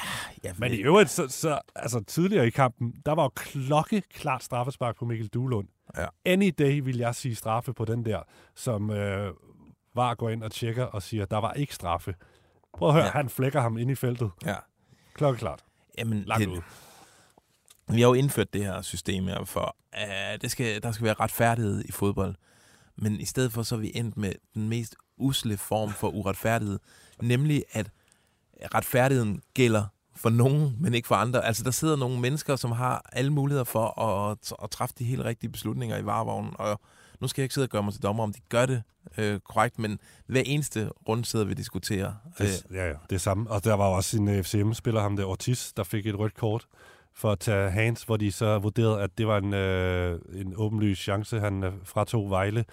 [0.45, 4.43] Ja, Men i øvrigt, så, så altså, tidligere i kampen, der var jo klokke klart
[4.43, 5.69] straffespark på Mikkel Duelund.
[5.97, 6.07] Ja.
[6.25, 8.21] Any day vil jeg sige straffe på den der,
[8.55, 9.33] som øh,
[9.95, 12.15] var går ind og tjekker og siger, der var ikke straffe.
[12.79, 13.11] Prøv at høre, Ja.
[13.11, 14.31] han flækker ham ind i feltet.
[14.47, 14.55] ja.
[15.15, 15.65] Klokkeklart.
[15.99, 16.61] Jamen, Langt det, ud.
[17.89, 21.15] Vi har jo indført det her system her for, at det skal, der skal være
[21.21, 22.35] retfærdighed i fodbold.
[22.97, 26.79] Men i stedet for, så er vi endt med den mest usle form for uretfærdighed.
[27.23, 27.91] Nemlig, at
[28.75, 29.85] retfærdigheden gælder
[30.17, 31.45] for nogen, men ikke for andre.
[31.45, 35.25] Altså, der sidder nogle mennesker, som har alle muligheder for at, at træffe de helt
[35.25, 36.81] rigtige beslutninger i varevognen, og
[37.21, 38.83] nu skal jeg ikke sidde og gøre mig til dommer, om de gør det
[39.19, 42.13] øh, korrekt, men hver eneste runde sidder vi og diskuterer.
[42.39, 43.51] Det, ja, ja, det er samme.
[43.51, 46.67] Og der var også en øh, FCM-spiller, ham der Ortiz, der fik et rødt kort
[47.15, 50.99] for at tage hands, hvor de så vurderede, at det var en, øh, en åbenlys
[50.99, 52.65] chance, han øh, fratog Vejle.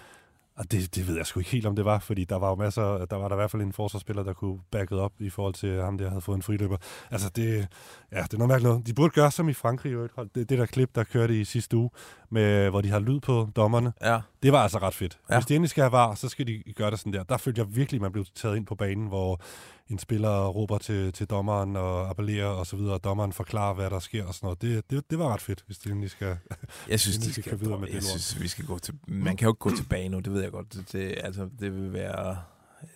[0.56, 2.54] Og det, det ved jeg sgu ikke helt, om det var, fordi der var jo
[2.54, 5.54] masser, der var der i hvert fald en forsvarsspiller, der kunne backet op i forhold
[5.54, 6.76] til ham, der havde fået en friløber.
[7.10, 7.68] Altså, det,
[8.12, 8.86] ja, det er noget mærkeligt.
[8.86, 10.08] De burde gøre som i Frankrig, jo.
[10.34, 11.90] Det, det der klip, der kørte i sidste uge,
[12.30, 13.92] med, hvor de har lyd på dommerne.
[14.02, 14.20] Ja.
[14.42, 15.18] Det var altså ret fedt.
[15.30, 15.36] Ja.
[15.36, 17.22] Hvis de endelig skal have var, så skal de gøre det sådan der.
[17.22, 19.40] Der følte jeg virkelig, at man blev taget ind på banen, hvor
[19.88, 23.90] en spiller råber til, til dommeren og appellerer og så videre, og dommeren forklarer, hvad
[23.90, 24.62] der sker og sådan noget.
[24.62, 26.38] Det, det, det var ret fedt, hvis de endelig skal,
[26.88, 28.20] Jeg synes, de skal videre med jeg det lort.
[28.20, 28.94] synes, vi skal gå til...
[29.08, 30.74] Man kan jo ikke gå tilbage nu, det ved jeg godt.
[30.74, 32.36] Det, det, altså, det vil være...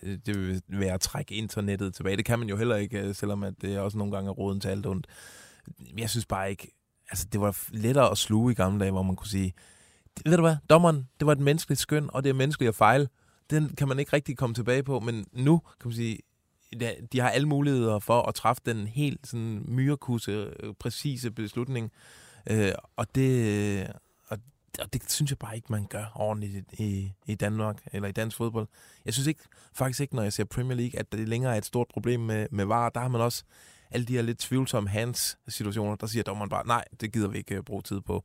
[0.01, 2.17] Det vil være at trække internettet tilbage.
[2.17, 4.59] Det kan man jo heller ikke, øh, selvom at det også nogle gange er roden
[4.59, 5.07] til alt ondt.
[5.97, 6.67] Jeg synes bare ikke...
[7.09, 9.53] Altså, det var lettere at sluge i gamle dage, hvor man kunne sige,
[10.25, 13.07] ved du hvad, dommeren, det var et menneskeligt skøn, og det er menneskeligt at fejle.
[13.49, 16.19] Den kan man ikke rigtig komme tilbage på, men nu kan man sige,
[17.11, 21.91] de har alle muligheder for at træffe den helt sådan myrekusse, øh, præcise beslutning.
[22.49, 23.87] Øh, og det,
[24.27, 24.37] og,
[24.79, 28.11] og det synes jeg bare ikke, man gør ordentligt i, i, i Danmark, eller i
[28.11, 28.67] dansk fodbold.
[29.05, 29.41] Jeg synes ikke,
[29.73, 32.47] faktisk ikke, når jeg ser Premier League, at det længere er et stort problem med,
[32.51, 32.89] med VAR.
[32.89, 33.43] Der har man også
[33.91, 37.55] alle de her lidt tvivlsomme hands-situationer, der siger dommeren bare, nej, det gider vi ikke
[37.55, 38.23] øh, bruge tid på.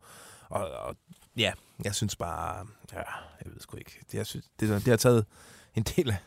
[0.48, 0.96] Og, og
[1.36, 1.52] ja,
[1.84, 2.98] jeg synes bare, ja,
[3.44, 3.98] jeg ved sgu ikke.
[4.12, 5.26] Det, jeg synes, det, det har taget
[5.76, 6.18] en del af,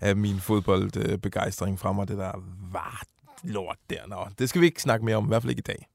[0.00, 2.32] af min fodboldbegejstring fra mig, det der
[2.72, 3.02] var
[3.42, 4.06] lort der.
[4.06, 5.88] Nå, det skal vi ikke snakke mere om, i hvert fald ikke i dag.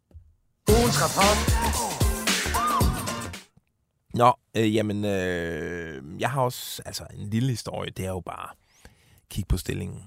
[4.14, 7.92] Nå, øh, jamen, øh, jeg har også altså en lille historie.
[7.92, 8.50] Det er jo bare
[9.30, 10.04] kig på stillingen.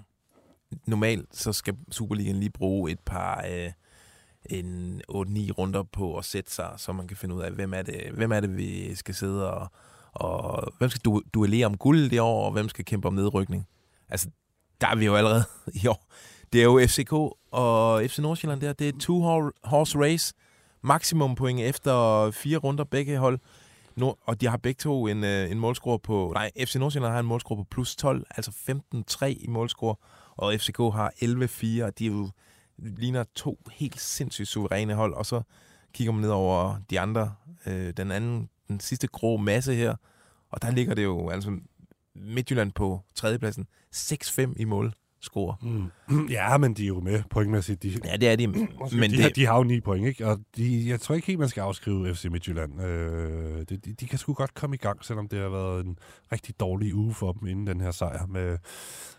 [0.87, 3.73] Normalt så skal Superligaen lige bruge et par øh,
[4.47, 5.13] en 8-9
[5.51, 8.33] runder på at sætte sig, så man kan finde ud af, hvem er det, hvem
[8.33, 9.69] er det vi skal sidde og,
[10.15, 13.67] og hvem skal du, duellere om guld i år, og hvem skal kæmpe om nedrykning.
[14.09, 14.29] Altså,
[14.81, 15.45] der er vi jo allerede
[15.83, 16.07] i år.
[16.53, 17.13] Det er jo FCK
[17.53, 18.73] og FC Nordsjælland der.
[18.73, 20.35] Det er two-horse race.
[20.83, 23.39] Maksimum point efter fire runder begge hold.
[23.97, 26.31] Nord- og de har begge to en, øh, en målscore på...
[26.35, 28.51] Nej, FC Nordsjælland har en målscore på plus 12, altså
[29.21, 29.95] 15-3 i målscore,
[30.37, 32.31] og FCK har 11-4, og de er jo,
[32.77, 35.43] ligner to helt sindssygt suveræne hold, og så
[35.93, 37.35] kigger man ned over de andre,
[37.67, 39.95] øh, den anden, den sidste grå masse her,
[40.51, 41.59] og der ligger det jo, altså
[42.15, 45.57] Midtjylland på tredjepladsen, 6-5 i målscore.
[45.63, 46.29] Mm.
[46.31, 47.83] Ja, men de er jo med pointmæssigt.
[47.83, 48.47] De, Ja, det er de,
[49.01, 50.27] men de, det, har, de har jo ni point, ikke?
[50.27, 52.83] Og de, jeg tror ikke helt, man skal afskrive FC Midtjylland.
[52.83, 55.99] Øh, de, de, de kan sgu godt komme i gang, selvom det har været en
[56.33, 58.59] rigtig dårlig uge for dem inden den her sejr, med,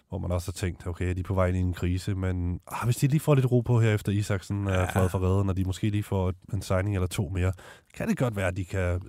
[0.09, 2.59] hvor man også har tænkt, okay, de er på vej ind i en krise, men
[2.67, 4.91] ah, hvis de lige får lidt ro på her efter Isaksen er Ja.
[4.91, 7.53] flad for redden, og de måske lige får en signing eller to mere,
[7.93, 9.01] kan det godt være, at de kan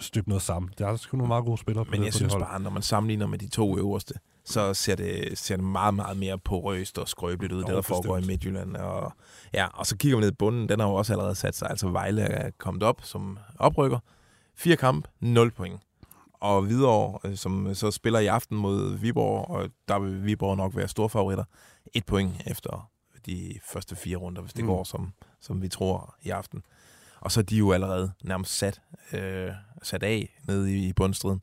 [0.00, 0.70] støbe noget sammen.
[0.78, 2.50] Der er sgu nogle meget gode spillere på Men det, jeg på synes det hold.
[2.52, 6.16] bare, når man sammenligner med de to øverste, så ser det, ser det meget, meget
[6.16, 8.32] mere porøst og skrøbeligt ud, Jo, det der foregår i bestemt.
[8.32, 8.76] Midtjylland.
[8.76, 9.12] Og,
[9.54, 11.70] ja, og så kigger vi ned i bunden, den har jo også allerede sat sig.
[11.70, 13.98] Altså Vejle er kommet op som oprykker.
[14.56, 15.80] Fire kamp, 0 point.
[16.46, 20.76] Og Hvidovre, øh, som så spiller i aften mod Viborg, og der vil Viborg nok
[20.76, 21.44] være store favoritter.
[21.94, 22.90] Et point efter
[23.26, 24.70] de første fire runder, hvis det Mm.
[24.70, 26.62] går, som, som vi tror i aften.
[27.20, 28.80] Og så er de jo allerede nærmest sat,
[29.12, 29.50] øh,
[29.82, 31.40] sat af nede i, i bundstriden.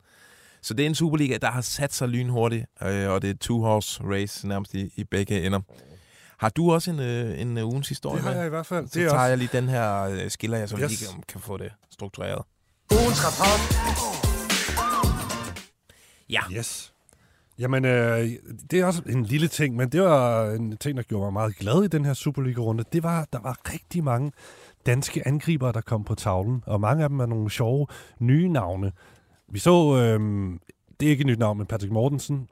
[0.62, 4.04] Så det er en Superliga, der har sat sig lynhurtigt, øh, og det er two-horse
[4.12, 5.60] race nærmest i, i begge ender.
[6.38, 8.38] Har du også en, øh, en øh, ugens historie Det har med?
[8.38, 8.88] jeg i hvert fald.
[8.88, 10.92] Så det er tager også, jeg lige den her øh, skiller, jeg så Yes.
[10.92, 11.02] yes.
[11.02, 12.42] lige kan, kan få det struktureret.
[12.92, 14.23] Ugens rapport.
[16.34, 16.94] Ja, Yes.
[17.60, 18.30] Jamen, øh,
[18.72, 21.56] det er også en lille ting, men det var en ting, der gjorde mig meget
[21.56, 22.84] glad i den her Superliga-runde.
[22.94, 24.32] Det var, der var rigtig mange
[24.86, 27.88] danske angribere, der kom på tavlen, og mange af dem er nogle sjove
[28.20, 28.92] nye navne.
[29.48, 30.20] Vi så, øh,
[31.00, 32.48] det er ikke et nyt navn, men Patrick Mortensen,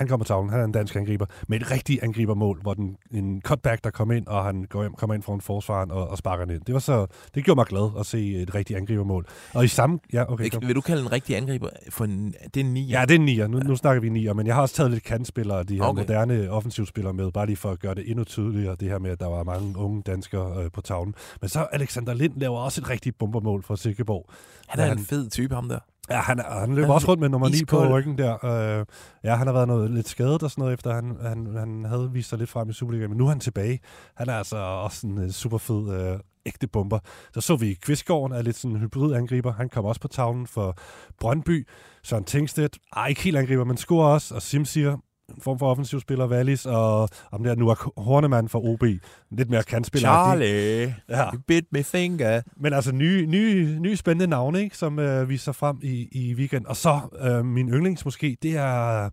[0.00, 2.96] han kom på tavlen, han er en dansk angriber, med et rigtigt angribermål, hvor den,
[3.10, 6.18] en cutback, der kom ind, og han går hjem, kommer ind foran forsvaren og, og
[6.18, 6.62] sparker den ind.
[6.64, 9.26] Det, var så, det gjorde mig glad at se et rigtigt angribermål.
[9.54, 9.98] Og i samme...
[10.12, 10.62] Ja, okay, kom.
[10.66, 12.86] vil du kalde en rigtig angriber for en, det er en 9?
[12.90, 13.46] Ja, det er en nier.
[13.46, 15.82] Nu, nu snakker vi nier, men jeg har også taget lidt kantspillere, de her.
[15.82, 16.02] Okay.
[16.02, 19.20] moderne offensivspillere med, bare lige for at gøre det endnu tydeligere, det her med, at
[19.20, 21.14] der var mange unge danskere øh, på tavlen.
[21.40, 24.26] Men så Alexander Lind laver også et rigtigt bombermål for Silkeborg.
[24.68, 25.78] Han er han- en fed type, ham der.
[26.10, 27.88] Ja, han, han løber Han også rundt med nummer 9 på iskold.
[27.92, 28.44] ryggen der.
[28.80, 28.86] Øh,
[29.24, 32.10] ja, han har været noget, lidt skadet og sådan noget, efter han, han, han havde
[32.12, 33.80] vist sig lidt frem i Superligaen, men nu er han tilbage.
[34.16, 36.98] Han er altså også en uh, super fed øh, ægte bomber.
[37.34, 39.52] Så så vi Kvistgården er lidt sådan en hybrid-angriber.
[39.52, 40.76] Han kom også på tavlen for
[41.20, 41.68] Brøndby.
[42.04, 44.34] Søren Tingstedt, ej, ikke helt angriber, men scorer også.
[44.34, 44.96] Og Simsier,
[45.36, 48.82] en form for offensiv spiller, Wallis, og om der nu er Hornemann fra OB,
[49.30, 50.08] lidt mere kantspiller.
[50.08, 51.30] Charlie, Ja.
[51.34, 52.42] you bit me finger.
[52.56, 56.66] Men altså nye, nye, nye spændende navne, ikke, som øh, viser frem i, i weekend.
[56.66, 59.10] Og så øh, min yndlings måske, det er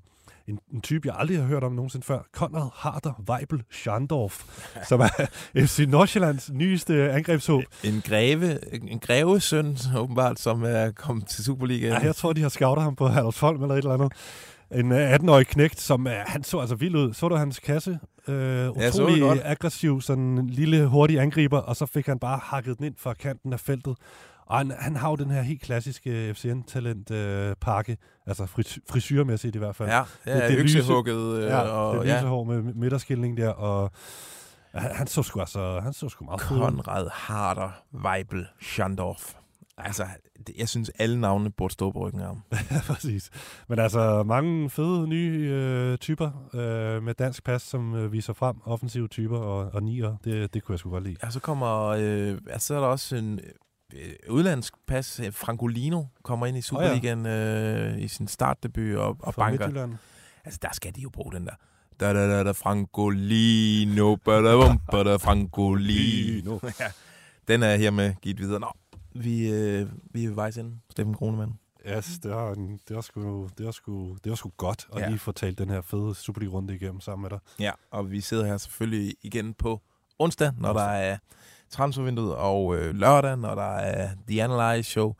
[0.47, 2.19] en, en type, jeg aldrig har hørt om nogensinde før.
[2.33, 4.43] Konrad Harder Weibel Schandorf,
[4.89, 5.25] som er
[5.65, 7.63] FC Nordsjællands nyeste angrebshåb.
[7.83, 11.93] En greve, en grevesøn, åbenbart, som er kommet til Superligaen.
[11.93, 14.13] Ja, jeg tror, de har scoutet ham på Herlufsholm eller et eller andet.
[14.75, 17.13] En øh, 18-årig knægt, som er, han så altså vild ud.
[17.13, 17.99] Så du hans kasse?
[18.27, 19.39] Øh, Ja, så utrolig godt.
[19.43, 23.13] aggressiv, sådan en lille hurtig angriber, og så fik han bare hakket den ind fra
[23.13, 23.95] kanten af feltet.
[24.45, 27.97] Og han, han har jo den her helt klassiske FCN-talent-pakke, øh, pakke.
[28.27, 29.89] altså fris, frisyrmæssigt i hvert fald.
[29.89, 31.37] Ja, ja Det- det lyse- øksehugget.
[31.37, 33.91] Øh, ja og, det ja, lyse hår med midterskilning der, og
[34.73, 36.41] han, han så sgu altså, han så sgu meget.
[36.41, 37.69] Konrad Harder
[38.05, 39.33] Weibel Schandorf.
[39.77, 40.05] Altså,
[40.57, 42.43] jeg synes, alle navnene burde stå på ryggen af ham.
[42.51, 43.29] Ja, præcis.
[43.67, 48.55] Men altså, mange fede nye øh, typer øh, med dansk pas, som øh, viser frem.
[48.65, 50.15] Offensive typer og, og nier.
[50.23, 51.15] Det, det kunne jeg sgu godt lide.
[51.23, 53.39] Ja, så kommer, øh, altså, så er der også en
[53.93, 55.21] øh, udlandsk pas.
[55.31, 59.67] Francolino kommer ind i Superligaen øh, i sin startdebut og, og banker.
[59.67, 59.95] Midtjylland.
[60.45, 61.53] Altså, der skal de jo bruge den der.
[61.99, 66.59] Da da da da Francolino, badabum, bada Francolino.
[66.79, 66.85] ja,
[67.47, 68.59] den er her med givet videre.
[68.59, 68.71] Nå,
[69.23, 70.77] vi, øh, vi er ved vejs ende.
[70.91, 71.59] Steffen Kronemann.
[71.89, 75.01] Yes, det var, en, det, var sgu, det, var sgu, det var sgu godt at
[75.01, 75.09] Ja.
[75.09, 77.39] lige få talt den her fede Superliga-runde igennem sammen med dig.
[77.59, 79.81] Ja, og vi sidder her selvfølgelig igen på
[80.19, 80.85] onsdag, når Onsdag.
[80.85, 81.17] der er
[81.69, 85.13] transfervinduet, og øh, lørdag, når der er The Analyze Show.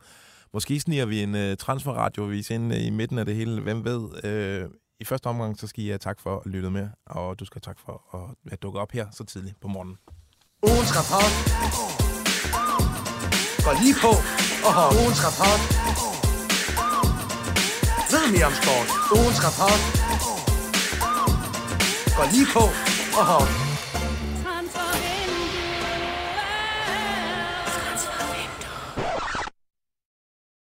[0.52, 4.24] Måske sniger vi en øh, transferradiovis ind øh, i midten af det hele, hvem ved.
[4.24, 4.68] Øh,
[5.00, 7.60] I første omgang, så skal I have tak for at lytte med, og du skal
[7.64, 9.96] have tak for at, at dukke op her så tidligt på morgenen.
[10.62, 12.07] Ugens rapport.
[13.68, 14.08] Gå lige på
[14.66, 14.94] og hop.
[14.94, 15.60] Ugens rapport.
[18.10, 18.88] Ved mere om sport.
[19.18, 19.80] Ugens rapport.
[22.16, 22.64] Gå lige på
[23.18, 23.67] og hop.